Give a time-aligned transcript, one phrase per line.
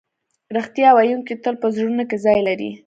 [0.55, 2.71] رښتیا ویونکی تل په زړونو کې ځای لري.